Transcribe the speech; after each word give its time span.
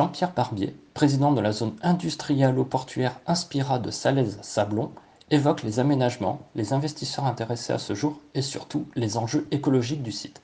Jean-Pierre 0.00 0.32
Barbier, 0.32 0.74
président 0.94 1.30
de 1.30 1.42
la 1.42 1.52
zone 1.52 1.76
industrielle-portuaire 1.82 3.20
Inspira 3.26 3.78
de 3.78 3.90
Salaise-Sablon, 3.90 4.92
évoque 5.30 5.62
les 5.62 5.78
aménagements, 5.78 6.40
les 6.54 6.72
investisseurs 6.72 7.26
intéressés 7.26 7.74
à 7.74 7.78
ce 7.78 7.92
jour 7.92 8.18
et 8.34 8.40
surtout 8.40 8.86
les 8.94 9.18
enjeux 9.18 9.46
écologiques 9.50 10.02
du 10.02 10.10
site. 10.10 10.40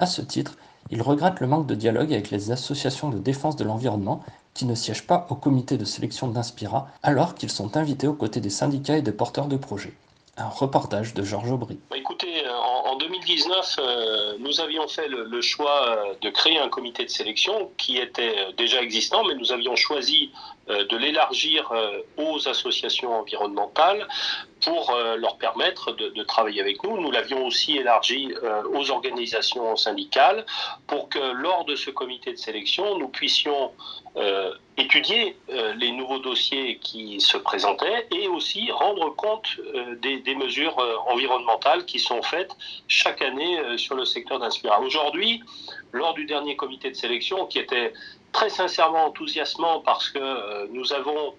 À 0.00 0.06
ce 0.06 0.22
titre, 0.22 0.58
il 0.90 1.02
regrette 1.02 1.38
le 1.38 1.46
manque 1.46 1.68
de 1.68 1.76
dialogue 1.76 2.12
avec 2.12 2.32
les 2.32 2.50
associations 2.50 3.08
de 3.08 3.20
défense 3.20 3.54
de 3.54 3.62
l'environnement 3.62 4.24
qui 4.54 4.64
ne 4.66 4.74
siègent 4.74 5.06
pas 5.06 5.28
au 5.30 5.36
comité 5.36 5.78
de 5.78 5.84
sélection 5.84 6.26
d'Inspira 6.26 6.88
alors 7.04 7.36
qu'ils 7.36 7.50
sont 7.50 7.76
invités 7.76 8.08
aux 8.08 8.12
côtés 8.12 8.40
des 8.40 8.50
syndicats 8.50 8.98
et 8.98 9.02
des 9.02 9.12
porteurs 9.12 9.46
de 9.46 9.56
projets. 9.56 9.94
Un 10.36 10.48
reportage 10.48 11.14
de 11.14 11.22
Georges 11.22 11.52
Aubry. 11.52 11.78
Écoutez, 11.94 12.42
en 12.96 12.98
2019, 12.98 13.76
euh, 13.78 14.36
nous 14.38 14.58
avions 14.58 14.88
fait 14.88 15.06
le, 15.06 15.40
choix 15.42 15.86
euh, 15.86 16.14
de 16.22 16.30
créer 16.30 16.58
un 16.58 16.70
comité 16.70 17.04
de 17.04 17.10
sélection 17.10 17.70
qui 17.76 17.98
était 17.98 18.34
euh, 18.38 18.52
déjà 18.56 18.80
existant, 18.80 19.22
mais 19.24 19.34
nous 19.34 19.52
avions 19.52 19.76
choisi 19.76 20.30
de 20.68 20.96
l'élargir 20.96 21.72
aux 22.16 22.48
associations 22.48 23.12
environnementales 23.20 24.08
pour 24.66 24.94
leur 25.16 25.38
permettre 25.38 25.92
de, 25.92 26.22
travailler 26.24 26.60
avec 26.60 26.82
nous. 26.82 27.00
Nous 27.00 27.10
l'avions 27.10 27.46
aussi 27.46 27.78
élargi 27.78 28.34
aux 28.74 28.90
organisations 28.90 29.76
syndicales 29.76 30.44
pour 30.86 31.08
que 31.08 31.18
lors 31.18 31.64
de 31.64 31.76
ce 31.76 31.90
comité 31.90 32.32
de 32.32 32.36
sélection, 32.36 32.98
nous 32.98 33.08
puissions 33.08 33.70
étudier 34.76 35.36
les 35.76 35.92
nouveaux 35.92 36.18
dossiers 36.18 36.78
qui 36.78 37.20
se 37.20 37.36
présentaient 37.36 38.08
et 38.10 38.26
aussi 38.28 38.70
rendre 38.72 39.14
compte 39.14 39.48
des, 40.02 40.18
des 40.18 40.34
mesures 40.34 40.76
environnementales 41.06 41.84
qui 41.84 41.98
sont 41.98 42.22
faites 42.22 42.50
chaque 42.88 43.22
année 43.22 43.58
euh, 43.58 43.76
sur 43.76 43.94
le 43.94 44.04
secteur 44.04 44.38
d'Inspira. 44.38 44.80
Aujourd'hui, 44.80 45.42
lors 45.92 46.14
du 46.14 46.24
dernier 46.24 46.56
comité 46.56 46.90
de 46.90 46.96
sélection, 46.96 47.46
qui 47.46 47.58
était 47.58 47.92
très 48.36 48.50
sincèrement 48.50 49.06
enthousiasmant 49.06 49.80
parce 49.80 50.10
que 50.10 50.18
euh, 50.18 50.66
nous 50.70 50.92
avons 50.92 51.34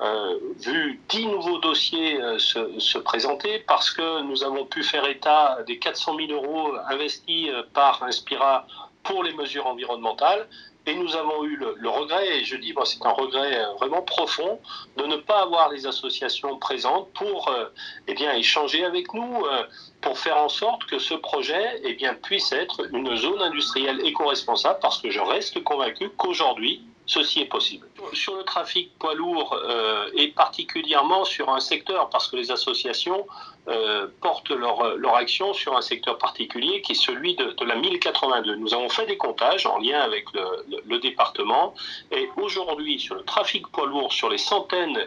euh, 0.00 0.36
vu 0.58 1.00
dix 1.08 1.26
nouveaux 1.26 1.58
dossiers 1.58 2.18
se, 2.38 2.98
présenter, 2.98 3.60
parce 3.68 3.90
que 3.92 4.22
nous 4.22 4.42
avons 4.42 4.64
pu 4.64 4.82
faire 4.82 5.06
état 5.06 5.58
des 5.68 5.78
400 5.78 6.16
000 6.16 6.32
euros 6.32 6.72
investis 6.88 7.50
par 7.72 8.02
Inspira 8.02 8.66
pour 9.02 9.22
les 9.22 9.32
mesures 9.32 9.66
environnementales. 9.66 10.46
Et 10.86 10.94
nous 10.94 11.14
avons 11.14 11.44
eu 11.44 11.56
le, 11.56 11.88
regret, 11.88 12.38
et 12.38 12.44
je 12.44 12.56
dis 12.56 12.74
c'est 12.84 13.04
un 13.04 13.10
regret 13.10 13.54
euh, 13.54 13.74
vraiment 13.74 14.00
profond, 14.00 14.58
de 14.96 15.04
ne 15.04 15.16
pas 15.16 15.42
avoir 15.42 15.68
les 15.68 15.86
associations 15.86 16.56
présentes 16.58 17.12
pour 17.12 17.48
euh, 17.48 17.66
eh 18.08 18.14
bien, 18.14 18.32
échanger 18.32 18.84
avec 18.84 19.12
nous, 19.12 19.44
euh, 19.44 19.62
pour 20.00 20.18
faire 20.18 20.38
en 20.38 20.48
sorte 20.48 20.84
que 20.86 20.98
ce 20.98 21.14
projet 21.14 21.80
eh 21.84 21.92
bien, 21.94 22.14
puisse 22.14 22.50
être 22.52 22.88
une 22.94 23.14
zone 23.14 23.42
industrielle 23.42 24.00
éco-responsable, 24.06 24.78
parce 24.80 24.98
que 24.98 25.10
je 25.10 25.20
reste 25.20 25.62
convaincu 25.62 26.08
qu'aujourd'hui, 26.16 26.82
ceci 27.06 27.40
est 27.40 27.46
possible. 27.46 27.86
Sur 28.12 28.36
le 28.36 28.44
trafic 28.44 28.96
poids 28.98 29.14
lourd 29.14 29.54
euh, 29.54 30.08
et 30.14 30.28
particulièrement 30.28 31.24
sur 31.24 31.50
un 31.50 31.60
secteur, 31.60 32.08
parce 32.10 32.28
que 32.28 32.36
les 32.36 32.50
associations 32.50 33.26
euh, 33.68 34.06
portent 34.20 34.50
leur, 34.50 34.96
leur, 34.96 35.16
action 35.16 35.52
sur 35.52 35.76
un 35.76 35.82
secteur 35.82 36.18
particulier 36.18 36.82
qui 36.82 36.92
est 36.92 37.02
celui 37.02 37.34
de, 37.36 37.54
la 37.64 37.74
1082. 37.74 38.56
Nous 38.56 38.74
avons 38.74 38.88
fait 38.88 39.06
des 39.06 39.16
comptages 39.16 39.66
en 39.66 39.78
lien 39.78 40.00
avec 40.00 40.26
le, 40.32 40.98
département 40.98 41.74
et 42.12 42.28
aujourd'hui 42.36 43.00
sur 43.00 43.14
le 43.14 43.24
trafic 43.24 43.66
poids 43.68 43.86
lourd, 43.86 44.12
sur 44.12 44.28
les 44.28 44.38
centaines 44.38 44.98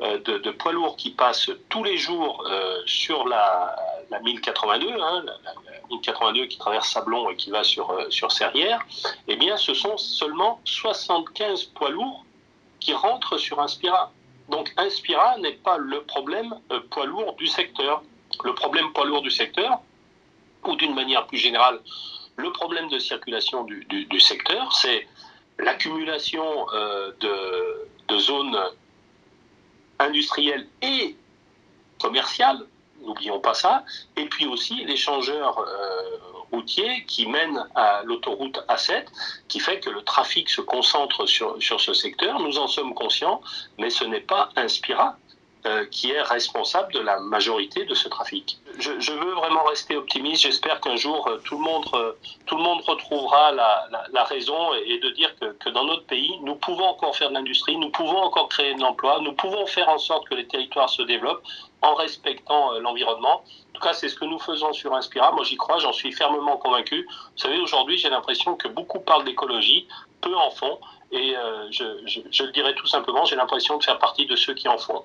euh, 0.00 0.18
de, 0.18 0.50
poids 0.50 0.72
lourds 0.72 0.96
qui 0.96 1.10
passent 1.10 1.50
tous 1.68 1.84
les 1.84 1.96
jours 1.96 2.44
sur 2.86 3.26
la, 3.26 3.76
la 4.10 4.20
1082, 4.20 4.88
hein, 5.00 5.24
la, 5.24 5.77
1082 5.90 6.46
qui 6.46 6.58
traverse 6.58 6.90
Sablon 6.90 7.30
et 7.30 7.36
qui 7.36 7.50
va 7.50 7.64
sur, 7.64 7.90
euh, 7.90 8.10
sur 8.10 8.32
Serrières, 8.32 8.84
eh 9.26 9.36
bien, 9.36 9.56
ce 9.56 9.74
sont 9.74 9.96
seulement 9.96 10.60
75 10.64 11.64
poids 11.64 11.90
lourds 11.90 12.24
qui 12.80 12.92
rentrent 12.92 13.38
sur 13.38 13.60
Inspira. 13.60 14.12
Donc 14.48 14.72
Inspira 14.76 15.36
n'est 15.38 15.52
pas 15.52 15.78
le 15.78 16.02
problème 16.02 16.54
euh, 16.72 16.80
poids 16.90 17.06
lourd 17.06 17.34
du 17.34 17.46
secteur. 17.46 18.02
Le 18.44 18.54
problème 18.54 18.92
poids 18.92 19.06
lourd 19.06 19.22
du 19.22 19.30
secteur, 19.30 19.80
ou 20.64 20.76
d'une 20.76 20.94
manière 20.94 21.26
plus 21.26 21.38
générale, 21.38 21.80
le 22.36 22.52
problème 22.52 22.88
de 22.88 22.98
circulation 22.98 23.64
du, 23.64 24.20
secteur, 24.20 24.72
c'est 24.72 25.08
l'accumulation 25.58 26.66
euh, 26.72 27.10
de 27.20 28.18
zones 28.18 28.56
industrielles 29.98 30.68
et 30.82 31.16
commerciales 32.00 32.64
n'oublions 33.02 33.40
pas 33.40 33.54
ça, 33.54 33.84
et 34.16 34.26
puis 34.26 34.46
aussi 34.46 34.84
l'échangeur 34.84 35.58
euh, 35.58 36.18
routier 36.52 37.04
qui 37.06 37.26
mène 37.26 37.66
à 37.74 38.02
l'autoroute 38.04 38.64
A7, 38.68 39.06
qui 39.48 39.60
fait 39.60 39.80
que 39.80 39.90
le 39.90 40.02
trafic 40.02 40.48
se 40.48 40.60
concentre 40.60 41.26
sur, 41.26 41.60
sur 41.62 41.80
ce 41.80 41.92
secteur. 41.92 42.40
Nous 42.40 42.58
en 42.58 42.68
sommes 42.68 42.94
conscients, 42.94 43.40
mais 43.78 43.90
ce 43.90 44.04
n'est 44.04 44.20
pas 44.20 44.50
Inspira 44.56 45.16
euh, 45.66 45.84
qui 45.90 46.10
est 46.10 46.22
responsable 46.22 46.92
de 46.92 47.00
la 47.00 47.18
majorité 47.20 47.84
de 47.84 47.94
ce 47.94 48.08
trafic. 48.08 48.58
Je, 48.78 49.12
veux 49.12 49.32
vraiment 49.32 49.64
rester 49.64 49.96
optimiste. 49.96 50.42
J'espère 50.42 50.80
qu'un 50.80 50.96
jour 50.96 51.26
euh, 51.26 51.38
tout 51.44 51.56
le 51.56 51.64
monde, 51.64 51.84
tout 52.46 52.56
le 52.56 52.62
monde 52.62 52.80
retrouvera 52.86 53.52
la, 53.52 54.24
raison 54.24 54.74
et, 54.74 54.98
de 54.98 55.10
dire 55.10 55.34
que, 55.40 55.46
que, 55.52 55.70
dans 55.70 55.84
notre 55.84 56.04
pays, 56.04 56.38
nous 56.42 56.54
pouvons 56.54 56.84
encore 56.84 57.16
faire 57.16 57.30
de 57.30 57.34
l'industrie, 57.34 57.76
nous 57.76 57.90
pouvons 57.90 58.18
encore 58.18 58.48
créer 58.48 58.74
de 58.74 58.80
l'emploi, 58.80 59.20
nous 59.20 59.32
pouvons 59.32 59.66
faire 59.66 59.88
en 59.88 59.98
sorte 59.98 60.28
que 60.28 60.34
les 60.34 60.46
territoires 60.46 60.90
se 60.90 61.02
développent 61.02 61.42
en 61.82 61.94
respectant 61.94 62.74
euh, 62.74 62.80
l'environnement. 62.80 63.42
En 63.42 63.72
tout 63.74 63.80
cas, 63.80 63.92
c'est 63.92 64.08
ce 64.08 64.16
que 64.16 64.24
nous 64.24 64.38
faisons 64.38 64.72
sur 64.72 64.94
Inspira. 64.94 65.32
Moi, 65.32 65.44
j'y 65.44 65.56
crois, 65.56 65.78
j'en 65.78 65.92
suis 65.92 66.12
fermement 66.12 66.56
convaincu. 66.56 67.06
Vous 67.08 67.38
savez, 67.38 67.58
aujourd'hui, 67.58 67.98
j'ai 67.98 68.10
l'impression 68.10 68.56
que 68.56 68.68
beaucoup 68.68 69.00
parlent 69.00 69.24
d'écologie, 69.24 69.86
peu 70.20 70.34
en 70.34 70.50
font. 70.50 70.78
Et 71.12 71.36
euh, 71.36 71.68
je, 71.70 71.84
je, 72.06 72.20
je 72.30 72.42
le 72.42 72.52
dirais 72.52 72.74
tout 72.74 72.86
simplement, 72.86 73.24
j'ai 73.24 73.36
l'impression 73.36 73.78
de 73.78 73.84
faire 73.84 73.98
partie 73.98 74.26
de 74.26 74.36
ceux 74.36 74.54
qui 74.54 74.68
en 74.68 74.78
font. 74.78 75.04